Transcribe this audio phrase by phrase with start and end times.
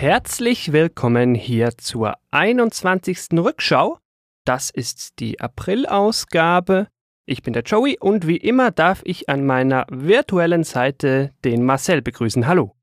[0.00, 3.32] Herzlich willkommen hier zur 21.
[3.34, 3.98] Rückschau.
[4.46, 6.88] Das ist die April-Ausgabe.
[7.26, 12.00] Ich bin der Joey und wie immer darf ich an meiner virtuellen Seite den Marcel
[12.00, 12.46] begrüßen.
[12.46, 12.74] Hallo.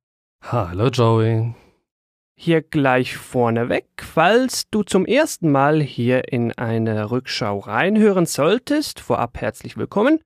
[0.44, 1.56] Hallo Joey.
[2.40, 9.42] Hier gleich vorneweg, falls du zum ersten Mal hier in eine Rückschau reinhören solltest, vorab
[9.42, 10.20] herzlich willkommen.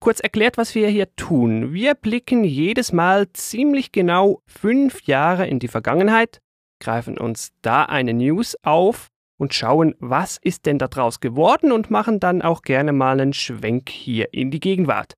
[0.00, 1.72] Kurz erklärt, was wir hier tun.
[1.72, 6.40] Wir blicken jedes Mal ziemlich genau fünf Jahre in die Vergangenheit,
[6.80, 12.20] greifen uns da eine News auf und schauen, was ist denn daraus geworden und machen
[12.20, 15.14] dann auch gerne mal einen Schwenk hier in die Gegenwart.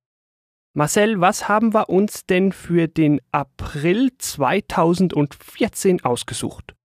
[0.74, 6.77] Marcel, was haben wir uns denn für den April 2014 ausgesucht?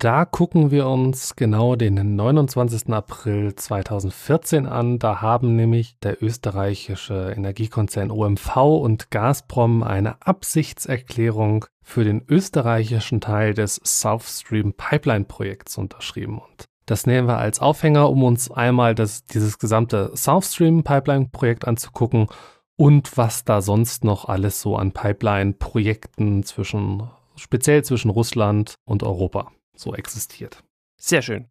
[0.00, 2.88] Da gucken wir uns genau den 29.
[2.88, 4.98] April 2014 an.
[4.98, 13.52] Da haben nämlich der österreichische Energiekonzern OMV und Gazprom eine Absichtserklärung für den österreichischen Teil
[13.52, 16.38] des South Stream Pipeline Projekts unterschrieben.
[16.38, 21.28] Und das nehmen wir als Aufhänger, um uns einmal das, dieses gesamte South Stream Pipeline
[21.30, 22.28] Projekt anzugucken
[22.74, 27.02] und was da sonst noch alles so an Pipeline Projekten zwischen,
[27.36, 30.62] speziell zwischen Russland und Europa so existiert.
[30.96, 31.48] Sehr schön.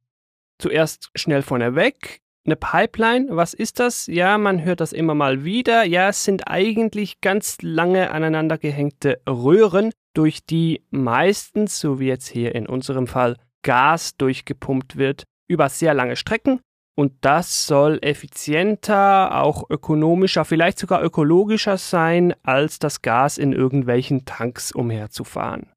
[0.59, 2.19] Zuerst schnell vorneweg.
[2.45, 4.07] Eine Pipeline, was ist das?
[4.07, 5.83] Ja, man hört das immer mal wieder.
[5.83, 12.27] Ja, es sind eigentlich ganz lange aneinander gehängte Röhren, durch die meistens, so wie jetzt
[12.27, 16.61] hier in unserem Fall, Gas durchgepumpt wird über sehr lange Strecken.
[16.95, 24.25] Und das soll effizienter, auch ökonomischer, vielleicht sogar ökologischer sein, als das Gas in irgendwelchen
[24.25, 25.71] Tanks umherzufahren.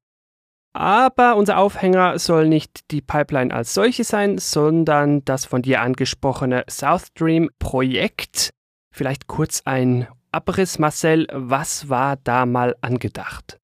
[0.73, 6.65] Aber unser Aufhänger soll nicht die Pipeline als solche sein, sondern das von dir angesprochene
[6.67, 8.53] South Stream Projekt.
[8.91, 11.27] Vielleicht kurz ein Abriss, Marcel.
[11.31, 13.59] Was war da mal angedacht?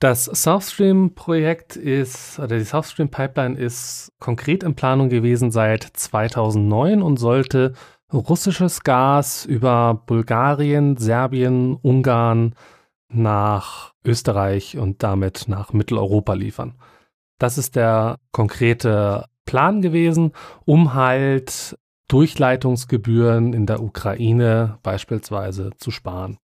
[0.00, 5.50] Das South Stream Projekt ist, oder die South Stream Pipeline ist konkret in Planung gewesen
[5.50, 7.72] seit 2009 und sollte
[8.12, 12.54] russisches Gas über Bulgarien, Serbien, Ungarn,
[13.08, 16.74] nach Österreich und damit nach Mitteleuropa liefern.
[17.38, 20.32] Das ist der konkrete Plan gewesen,
[20.64, 26.38] um halt Durchleitungsgebühren in der Ukraine beispielsweise zu sparen.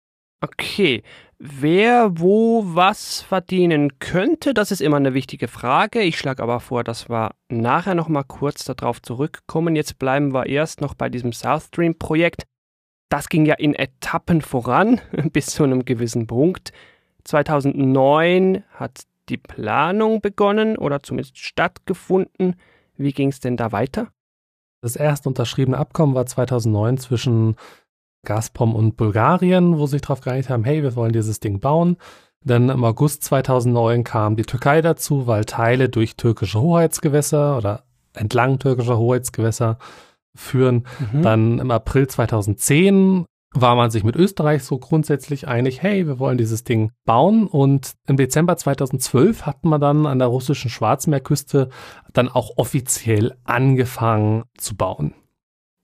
[0.45, 1.05] Okay,
[1.39, 6.01] wer wo was verdienen könnte, das ist immer eine wichtige Frage.
[6.03, 9.77] Ich schlage aber vor, dass wir nachher noch mal kurz darauf zurückkommen.
[9.77, 12.43] Jetzt bleiben wir erst noch bei diesem South Stream Projekt.
[13.13, 14.99] Das ging ja in Etappen voran
[15.35, 16.73] bis zu einem gewissen Punkt.
[17.25, 22.57] 2009 hat die Planung begonnen oder zumindest stattgefunden.
[22.97, 24.09] Wie ging es denn da weiter?
[24.81, 27.57] Das erste unterschriebene Abkommen war 2009 zwischen
[28.25, 31.99] Gazprom und Bulgarien, wo sie sich darauf geeinigt haben, hey, wir wollen dieses Ding bauen.
[32.43, 37.85] Dann im August 2009 kam die Türkei dazu, weil Teile durch türkische Hoheitsgewässer oder
[38.15, 39.77] entlang türkischer Hoheitsgewässer
[40.35, 40.87] führen.
[41.13, 41.23] Mhm.
[41.23, 46.39] Dann im April 2010 war man sich mit Österreich so grundsätzlich einig, hey, wir wollen
[46.39, 47.47] dieses Ding bauen.
[47.47, 51.69] Und im Dezember 2012 hat man dann an der russischen Schwarzmeerküste
[52.13, 55.15] dann auch offiziell angefangen zu bauen.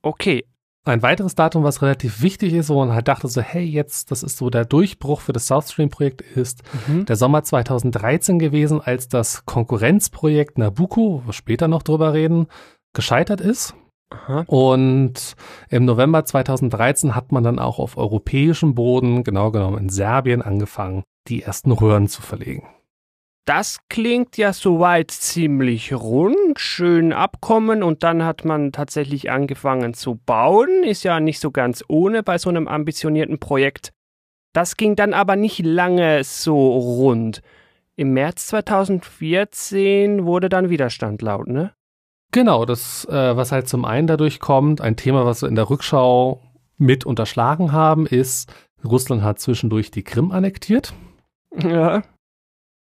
[0.03, 0.45] Okay.
[0.85, 4.23] Ein weiteres Datum, was relativ wichtig ist, wo man halt dachte so, hey, jetzt, das
[4.23, 7.05] ist so der Durchbruch für das South Stream Projekt, ist mhm.
[7.05, 12.47] der Sommer 2013 gewesen, als das Konkurrenzprojekt Nabucco, wo wir später noch drüber reden,
[12.95, 13.75] gescheitert ist.
[14.11, 14.45] Aha.
[14.47, 15.37] Und
[15.69, 21.05] im November 2013 hat man dann auch auf europäischem Boden, genau genommen in Serbien, angefangen,
[21.29, 22.67] die ersten Röhren zu verlegen.
[23.45, 30.17] Das klingt ja soweit ziemlich rund, schön abkommen und dann hat man tatsächlich angefangen zu
[30.17, 30.85] bauen.
[30.85, 33.93] Ist ja nicht so ganz ohne bei so einem ambitionierten Projekt.
[34.53, 37.41] Das ging dann aber nicht lange so rund.
[37.97, 41.73] Im März 2014 wurde dann Widerstand laut, ne?
[42.33, 45.71] Genau, das, äh, was halt zum einen dadurch kommt, ein Thema, was wir in der
[45.71, 46.43] Rückschau
[46.77, 48.53] mit unterschlagen haben, ist,
[48.85, 50.93] Russland hat zwischendurch die Krim annektiert.
[51.57, 52.03] Ja.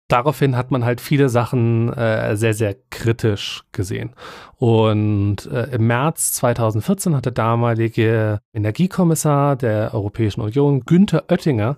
[0.10, 4.14] Daraufhin hat man halt viele Sachen äh, sehr, sehr kritisch gesehen.
[4.56, 11.78] Und äh, im März 2014 hat der damalige Energiekommissar der Europäischen Union, Günther Oettinger,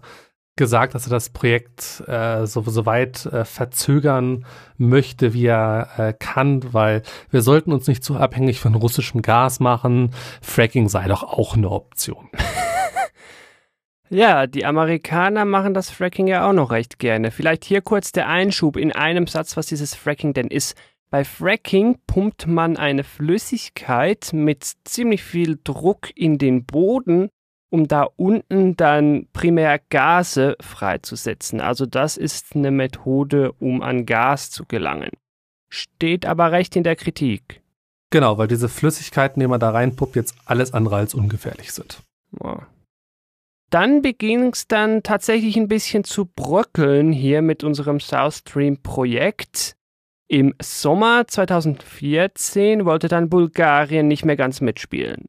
[0.60, 4.46] gesagt, dass er das Projekt äh, so, so weit äh, verzögern
[4.78, 7.02] möchte, wie er äh, kann, weil
[7.32, 10.14] wir sollten uns nicht zu abhängig von russischem Gas machen.
[10.44, 12.30] Fracking sei doch auch eine Option.
[14.12, 17.30] Ja, die Amerikaner machen das Fracking ja auch noch recht gerne.
[17.30, 20.76] Vielleicht hier kurz der Einschub in einem Satz, was dieses Fracking denn ist.
[21.12, 27.30] Bei Fracking pumpt man eine Flüssigkeit mit ziemlich viel Druck in den Boden
[27.70, 31.62] um da unten dann primär Gase freizusetzen.
[31.62, 35.12] Also das ist eine Methode, um an Gas zu gelangen.
[35.70, 37.62] Steht aber recht in der Kritik.
[38.12, 42.02] Genau, weil diese Flüssigkeiten, die man da reinpuppt, jetzt alles andere als ungefährlich sind.
[42.44, 42.68] Ja.
[43.70, 49.76] Dann beginnt es dann tatsächlich ein bisschen zu bröckeln hier mit unserem South Stream Projekt.
[50.28, 55.26] Im Sommer 2014 wollte dann Bulgarien nicht mehr ganz mitspielen.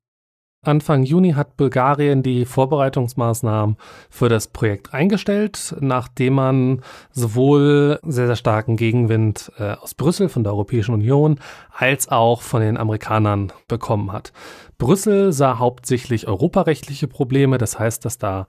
[0.62, 3.76] Anfang Juni hat Bulgarien die Vorbereitungsmaßnahmen
[4.10, 10.44] für das Projekt eingestellt, nachdem man sowohl sehr, sehr starken Gegenwind äh, aus Brüssel von
[10.44, 11.40] der Europäischen Union
[11.72, 14.34] als auch von den Amerikanern bekommen hat.
[14.76, 18.46] Brüssel sah hauptsächlich europarechtliche Probleme, das heißt, dass da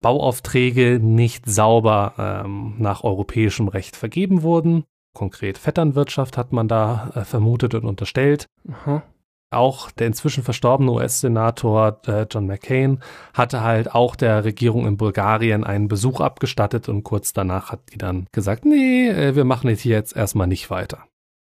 [0.00, 4.82] Bauaufträge nicht sauber ähm, nach europäischem Recht vergeben wurden.
[5.14, 8.46] Konkret Vetternwirtschaft hat man da äh, vermutet und unterstellt.
[8.68, 9.04] Aha.
[9.52, 13.00] Auch der inzwischen verstorbene US-Senator äh, John McCain
[13.34, 17.98] hatte halt auch der Regierung in Bulgarien einen Besuch abgestattet und kurz danach hat die
[17.98, 21.04] dann gesagt, nee, äh, wir machen jetzt hier jetzt erstmal nicht weiter.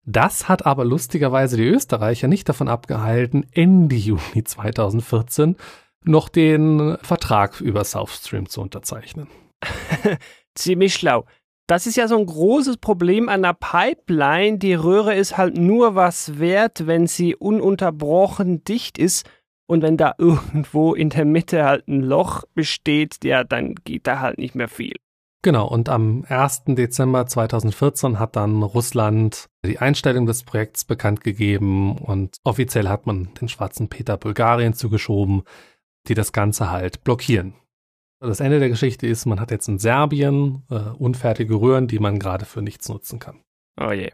[0.04, 5.56] Das hat aber lustigerweise die Österreicher nicht davon abgehalten, Ende Juni 2014
[6.04, 9.28] noch den Vertrag über South Stream zu unterzeichnen.
[10.54, 11.24] Ziemlich schlau.
[11.72, 14.58] Das ist ja so ein großes Problem an der Pipeline.
[14.58, 19.26] Die Röhre ist halt nur was wert, wenn sie ununterbrochen dicht ist.
[19.66, 24.20] Und wenn da irgendwo in der Mitte halt ein Loch besteht, ja, dann geht da
[24.20, 24.92] halt nicht mehr viel.
[25.40, 26.64] Genau, und am 1.
[26.66, 33.32] Dezember 2014 hat dann Russland die Einstellung des Projekts bekannt gegeben und offiziell hat man
[33.40, 35.44] den schwarzen Peter Bulgarien zugeschoben,
[36.06, 37.54] die das Ganze halt blockieren.
[38.22, 42.20] Das Ende der Geschichte ist, man hat jetzt in Serbien äh, unfertige Röhren, die man
[42.20, 43.42] gerade für nichts nutzen kann.
[43.80, 44.12] Oh je.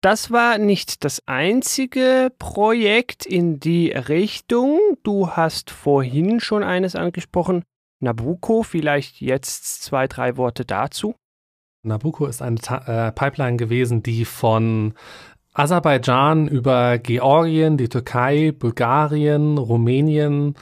[0.00, 4.78] Das war nicht das einzige Projekt in die Richtung.
[5.02, 7.62] Du hast vorhin schon eines angesprochen.
[8.00, 11.14] Nabucco, vielleicht jetzt zwei, drei Worte dazu.
[11.82, 14.94] Nabucco ist eine Ta äh, Pipeline gewesen, die von
[15.52, 20.54] Aserbaidschan über Georgien, die Türkei, Bulgarien, Rumänien,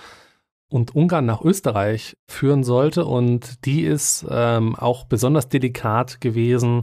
[0.71, 3.05] und Ungarn nach Österreich führen sollte.
[3.05, 6.83] Und die ist ähm, auch besonders delikat gewesen,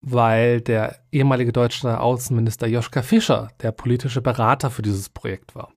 [0.00, 5.72] weil der ehemalige deutsche Außenminister Joschka Fischer der politische Berater für dieses Projekt war.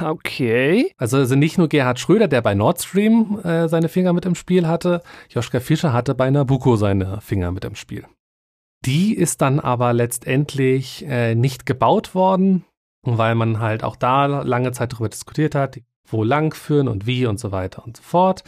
[0.00, 0.92] Okay.
[0.96, 4.34] Also, also nicht nur Gerhard Schröder, der bei Nord Stream äh, seine Finger mit im
[4.34, 8.06] Spiel hatte, Joschka Fischer hatte bei Nabucco seine Finger mit im Spiel.
[8.84, 12.64] Die ist dann aber letztendlich äh, nicht gebaut worden,
[13.02, 15.76] weil man halt auch da lange Zeit darüber diskutiert hat.
[15.76, 18.44] Die wo lang führen und wie und so weiter und so fort.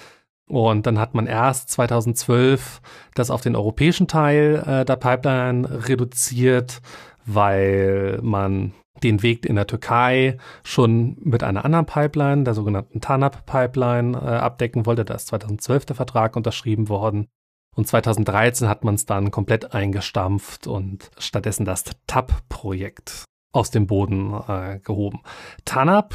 [0.47, 2.81] Und dann hat man erst 2012
[3.15, 6.83] das auf den europäischen Teil äh, der Pipeline reduziert,
[7.25, 14.17] weil man den Weg in der Türkei schon mit einer anderen Pipeline, der sogenannten TANAP-Pipeline,
[14.17, 15.05] äh, abdecken wollte.
[15.05, 17.29] Da ist 2012 der Vertrag unterschrieben worden.
[17.75, 24.33] Und 2013 hat man es dann komplett eingestampft und stattdessen das TAP-Projekt aus dem Boden
[24.49, 25.21] äh, gehoben.
[25.65, 26.15] TANAP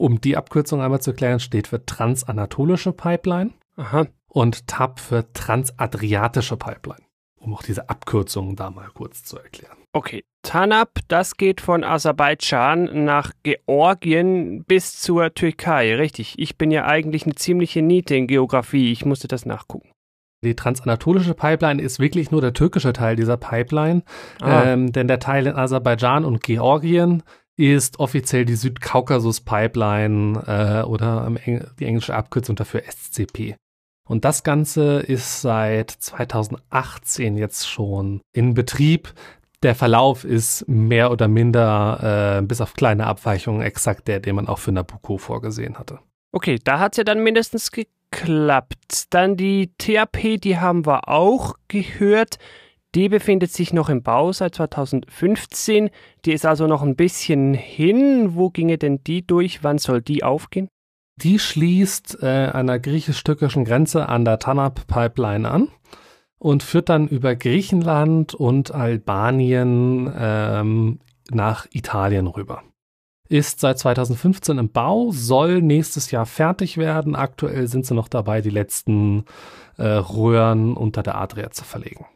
[0.00, 3.50] um die Abkürzung einmal zu erklären, steht für Transanatolische Pipeline.
[3.76, 4.06] Aha.
[4.28, 7.04] Und TAP für Transadriatische Pipeline.
[7.36, 9.76] Um auch diese Abkürzung da mal kurz zu erklären.
[9.92, 16.38] Okay, TANAP, das geht von Aserbaidschan nach Georgien bis zur Türkei, richtig.
[16.38, 19.90] Ich bin ja eigentlich eine ziemliche Niete in Geografie, ich musste das nachgucken.
[20.42, 24.02] Die transanatolische Pipeline ist wirklich nur der türkische Teil dieser Pipeline,
[24.40, 24.64] ah.
[24.64, 27.22] ähm, denn der Teil in Aserbaidschan und Georgien
[27.68, 31.30] ist offiziell die Südkaukasus-Pipeline äh, oder
[31.78, 33.56] die englische Abkürzung dafür SCP.
[34.08, 39.12] Und das Ganze ist seit 2018 jetzt schon in Betrieb.
[39.62, 44.48] Der Verlauf ist mehr oder minder, äh, bis auf kleine Abweichungen, exakt der, den man
[44.48, 46.00] auch für Nabucco vorgesehen hatte.
[46.32, 49.04] Okay, da hat es ja dann mindestens geklappt.
[49.10, 52.38] Dann die THP, die haben wir auch gehört.
[52.94, 55.90] Die befindet sich noch im Bau seit 2015.
[56.24, 58.34] Die ist also noch ein bisschen hin.
[58.34, 59.62] Wo ginge denn die durch?
[59.62, 60.68] Wann soll die aufgehen?
[61.16, 65.68] Die schließt äh, an der griechisch-türkischen Grenze an der Tanap-Pipeline an
[66.38, 70.98] und führt dann über Griechenland und Albanien ähm,
[71.30, 72.62] nach Italien rüber.
[73.28, 77.14] Ist seit 2015 im Bau, soll nächstes Jahr fertig werden.
[77.14, 79.26] Aktuell sind sie noch dabei, die letzten
[79.76, 82.06] äh, Röhren unter der Adria zu verlegen.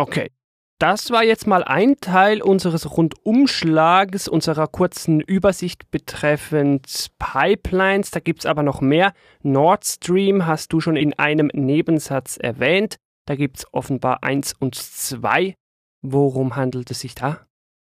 [0.00, 0.30] Okay.
[0.78, 8.10] Das war jetzt mal ein Teil unseres Rundumschlages, unserer kurzen Übersicht betreffend Pipelines.
[8.10, 9.12] Da gibt es aber noch mehr.
[9.42, 12.96] Nord Stream hast du schon in einem Nebensatz erwähnt.
[13.26, 15.54] Da gibt es offenbar eins und zwei.
[16.00, 17.46] Worum handelt es sich da?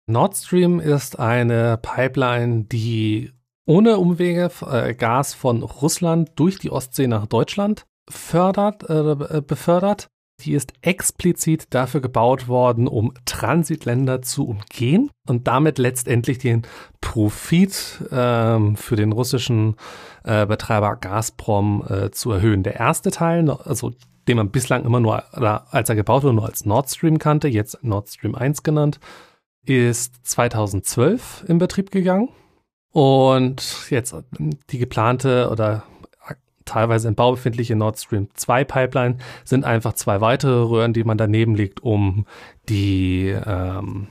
[0.07, 3.33] Nord Stream ist eine Pipeline, die
[3.67, 10.07] ohne Umwege äh, Gas von Russland durch die Ostsee nach Deutschland fördert, äh, befördert.
[10.41, 16.63] Die ist explizit dafür gebaut worden, um Transitländer zu umgehen und damit letztendlich den
[17.01, 19.77] Profit ähm, für den russischen
[20.25, 22.63] äh, Betreiber Gazprom äh, zu erhöhen.
[22.63, 23.93] Der erste Teil, also
[24.29, 25.23] den man bislang immer nur,
[25.73, 28.99] als er gebaut wurde, nur als Nord Stream kannte, jetzt Nord Stream 1 genannt,
[29.65, 32.29] ist 2012 in Betrieb gegangen.
[32.93, 34.15] Und jetzt
[34.71, 35.85] die geplante oder
[36.67, 41.17] teilweise in Bau befindliche Nord Stream 2 Pipeline sind einfach zwei weitere Röhren, die man
[41.17, 42.27] daneben legt, um
[42.69, 44.09] die ähm,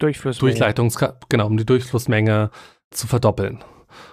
[0.00, 2.50] Durchleitungs genau, um die Durchflussmenge
[2.90, 3.62] zu verdoppeln.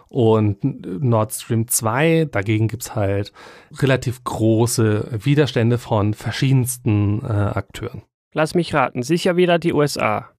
[0.10, 3.34] Und Nord Stream 2, dagegen gibt es halt
[3.80, 8.04] relativ große Widerstände von verschiedensten äh, Akteuren.
[8.34, 10.30] Lass mich raten, sicher wieder die USA.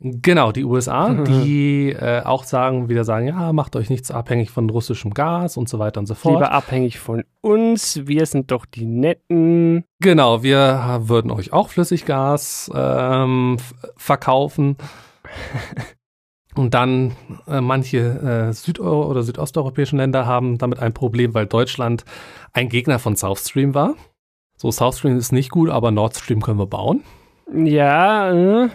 [0.00, 4.70] Genau, die USA, die äh, auch sagen, wieder sagen, ja, macht euch nichts abhängig von
[4.70, 6.36] russischem Gas und so weiter und so fort.
[6.36, 9.84] Lieber abhängig von uns, wir sind doch die Netten.
[10.00, 13.56] Genau, wir würden euch auch Flüssiggas ähm,
[13.96, 14.76] verkaufen.
[16.54, 17.16] und dann
[17.48, 22.04] äh, manche äh, südeuro- oder südosteuropäischen Länder haben damit ein Problem, weil Deutschland
[22.52, 23.96] ein Gegner von South Stream war.
[24.56, 27.02] So, South Stream ist nicht gut, aber Nord Stream können wir bauen.
[27.52, 28.68] Ja, äh.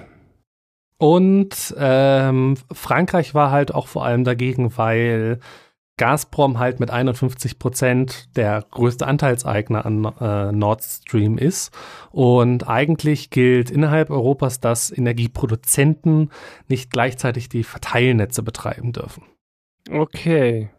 [1.04, 5.42] Und ähm, Frankreich war halt auch vor allem dagegen, weil
[5.98, 11.78] Gazprom halt mit 51 Prozent der größte Anteilseigner an äh, Nord Stream ist.
[12.12, 16.32] Und eigentlich gilt innerhalb Europas, dass Energieproduzenten
[16.70, 19.24] nicht gleichzeitig die Verteilnetze betreiben dürfen.
[19.92, 20.70] Okay.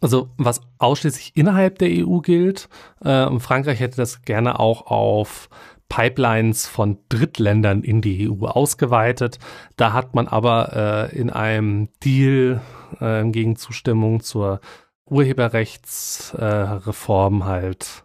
[0.00, 2.68] Also was ausschließlich innerhalb der EU gilt,
[3.04, 5.48] äh, Frankreich hätte das gerne auch auf
[5.90, 9.38] Pipelines von Drittländern in die EU ausgeweitet.
[9.76, 12.62] Da hat man aber äh, in einem Deal
[13.00, 14.60] äh, gegen Zustimmung zur
[15.04, 18.04] Urheberrechtsreform äh, halt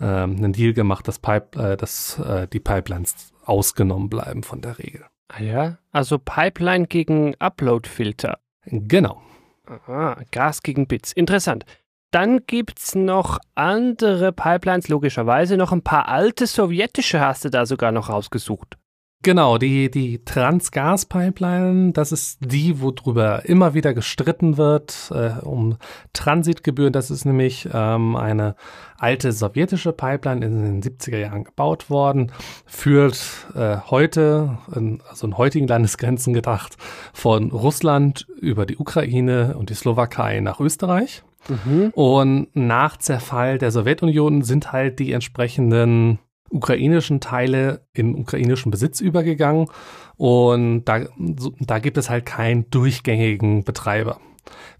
[0.00, 4.78] äh, einen Deal gemacht, dass, Pipe, äh, dass äh, die Pipelines ausgenommen bleiben von der
[4.78, 5.06] Regel.
[5.28, 8.40] Ah ja, also Pipeline gegen Uploadfilter.
[8.64, 9.22] Genau.
[9.66, 11.12] Aha, Gas gegen Bits.
[11.12, 11.64] Interessant.
[12.10, 15.56] Dann gibt es noch andere Pipelines, logischerweise.
[15.56, 18.76] Noch ein paar alte sowjetische hast du da sogar noch rausgesucht.
[19.22, 25.76] Genau, die, die Transgas-Pipeline, das ist die, worüber immer wieder gestritten wird, äh, um
[26.14, 26.94] Transitgebühren.
[26.94, 28.56] Das ist nämlich ähm, eine
[28.96, 32.32] alte sowjetische Pipeline in den 70er Jahren gebaut worden,
[32.64, 36.78] führt äh, heute, in, also in heutigen Landesgrenzen gedacht,
[37.12, 41.22] von Russland über die Ukraine und die Slowakei nach Österreich.
[41.48, 41.90] Mhm.
[41.94, 46.18] Und nach Zerfall der Sowjetunion sind halt die entsprechenden
[46.50, 49.68] ukrainischen Teile in ukrainischen Besitz übergegangen.
[50.16, 54.20] Und da, da gibt es halt keinen durchgängigen Betreiber.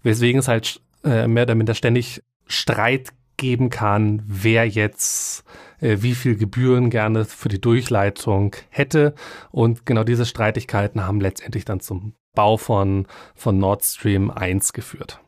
[0.03, 5.43] Weswegen es halt äh, mehr oder minder ständig Streit geben kann, wer jetzt
[5.79, 9.15] äh, wie viel Gebühren gerne für die Durchleitung hätte.
[9.49, 15.19] Und genau diese Streitigkeiten haben letztendlich dann zum Bau von, von Nord Stream 1 geführt.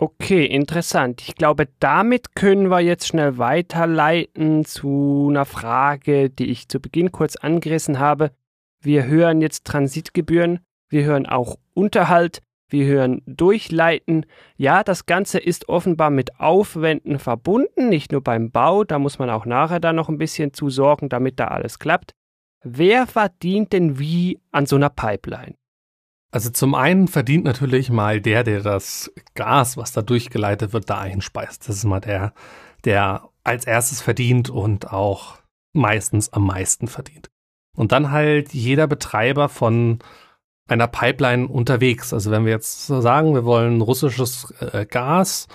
[0.00, 1.22] Okay, interessant.
[1.22, 7.10] Ich glaube, damit können wir jetzt schnell weiterleiten zu einer Frage, die ich zu Beginn
[7.10, 8.30] kurz angerissen habe.
[8.80, 14.24] Wir hören jetzt Transitgebühren, wir hören auch Unterhalt, wir hören Durchleiten.
[14.56, 19.30] Ja, das Ganze ist offenbar mit Aufwänden verbunden, nicht nur beim Bau, da muss man
[19.30, 22.12] auch nachher da noch ein bisschen zu sorgen, damit da alles klappt.
[22.62, 25.56] Wer verdient denn wie an so einer Pipeline?
[26.30, 30.98] Also zum einen verdient natürlich mal der, der das Gas, was da durchgeleitet wird, da
[30.98, 31.68] einspeist.
[31.68, 32.34] Das ist mal der,
[32.84, 35.38] der als erstes verdient und auch
[35.72, 37.30] meistens am meisten verdient.
[37.76, 40.00] Und dann halt jeder Betreiber von
[40.68, 42.12] einer Pipeline unterwegs.
[42.12, 45.48] Also wenn wir jetzt sagen, wir wollen russisches äh, Gas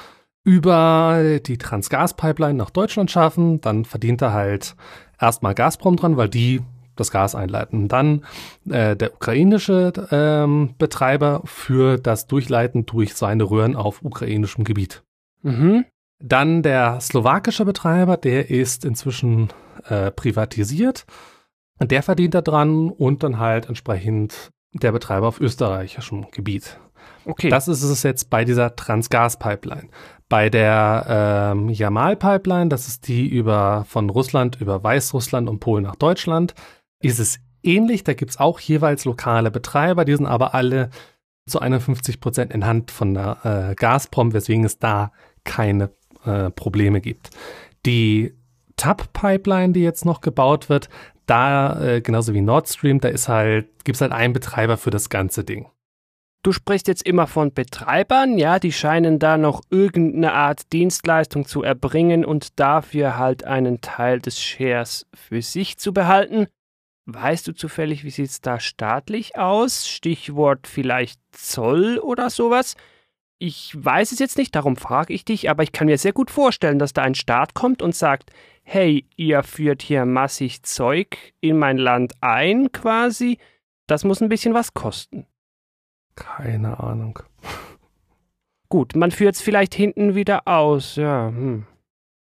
[0.44, 4.76] über die Transgas-Pipeline nach Deutschland schaffen, dann verdient er halt
[5.20, 6.62] erstmal Gazprom dran, weil die
[6.96, 7.88] das Gas einleiten.
[7.88, 8.26] Dann
[8.70, 15.04] äh, der ukrainische ähm, Betreiber für das Durchleiten durch seine Röhren auf ukrainischem Gebiet.
[15.42, 15.86] Mhm.
[16.20, 19.50] Dann der slowakische Betreiber, der ist inzwischen
[19.90, 21.06] äh, privatisiert.
[21.82, 26.80] Der verdient da dran und dann halt entsprechend der Betreiber auf österreichischem Gebiet.
[27.26, 27.50] Okay.
[27.50, 29.90] Das ist es jetzt bei dieser Transgas-Pipeline.
[30.30, 35.96] Bei der ähm, Jamal-Pipeline, das ist die über von Russland über Weißrussland und Polen nach
[35.96, 36.54] Deutschland,
[37.04, 38.04] ist es ähnlich.
[38.04, 40.90] Da gibt es auch jeweils lokale Betreiber, die sind aber alle
[41.48, 45.12] zu 51 Prozent in Hand von der äh, Gazprom, weswegen es da
[45.44, 45.90] keine
[46.26, 47.32] äh, Probleme gibt.
[47.86, 48.34] Die
[48.78, 50.90] TAP-Pipeline, die jetzt noch gebaut wird,
[51.26, 55.10] da, äh, genauso wie Nord Stream, da halt, gibt es halt einen Betreiber für das
[55.10, 55.68] ganze Ding.
[56.44, 61.64] Du sprichst jetzt immer von Betreibern, ja, die scheinen da noch irgendeine Art Dienstleistung zu
[61.64, 66.48] erbringen und dafür halt einen Teil des Shares für sich zu behalten.
[67.06, 69.88] Weißt du zufällig, wie sieht's da staatlich aus?
[69.88, 72.76] Stichwort vielleicht Zoll oder sowas?
[73.40, 76.32] Ich weiß es jetzt nicht, darum frage ich dich, aber ich kann mir sehr gut
[76.32, 78.32] vorstellen, dass da ein Staat kommt und sagt,
[78.64, 83.38] hey, ihr führt hier massig Zeug in mein Land ein, quasi.
[83.86, 85.26] Das muss ein bisschen was kosten.
[86.16, 87.20] Keine Ahnung.
[88.70, 91.28] Gut, man führt es vielleicht hinten wieder aus, ja.
[91.28, 91.68] Hm.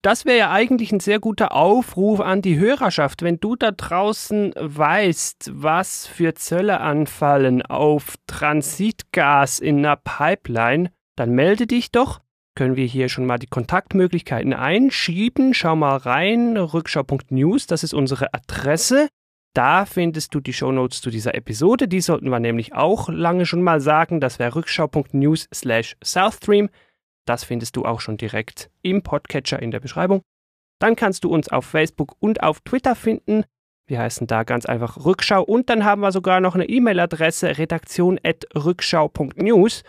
[0.09, 4.55] Das wäre ja eigentlich ein sehr guter Aufruf an die Hörerschaft, wenn du da draußen
[4.57, 12.23] weißt, was für Zölle anfallen auf Transitgas in einer Pipeline, dann melde dich doch.
[12.55, 15.53] Können wir hier schon mal die Kontaktmöglichkeiten einschieben?
[15.53, 19.09] Schau mal rein, rückschau.news, das ist unsere Adresse.
[19.53, 21.87] Da findest du die Shownotes zu dieser Episode.
[21.87, 24.21] Die sollten wir nämlich auch lange schon mal sagen.
[24.21, 26.71] Das wäre rückschau.news slash Southstream.
[27.29, 30.23] Das findest du auch schon direkt im Podcatcher in der Beschreibung.
[30.79, 33.45] Dann kannst du uns auf Facebook und auf Twitter finden.
[33.87, 39.83] Wir heißen da ganz einfach Rückschau und dann haben wir sogar noch eine E-Mail-Adresse redaktion.rückschau.news.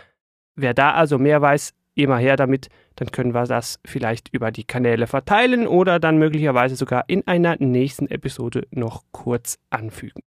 [0.56, 4.66] Wer da also mehr weiß, immer her damit, dann können wir das vielleicht über die
[4.66, 10.24] Kanäle verteilen oder dann möglicherweise sogar in einer nächsten Episode noch kurz anfügen.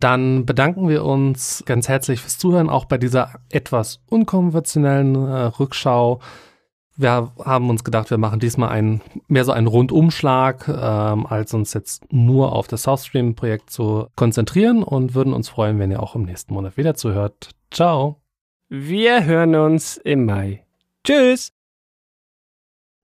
[0.00, 6.20] Dann bedanken wir uns ganz herzlich fürs Zuhören, auch bei dieser etwas unkonventionellen äh, Rückschau.
[6.96, 11.74] Wir haben uns gedacht, wir machen diesmal einen, mehr so einen Rundumschlag, ähm, als uns
[11.74, 16.02] jetzt nur auf das South Stream Projekt zu konzentrieren und würden uns freuen, wenn ihr
[16.02, 17.50] auch im nächsten Monat wieder zuhört.
[17.70, 18.20] Ciao.
[18.68, 20.64] Wir hören uns im Mai.
[21.04, 21.59] Tschüss.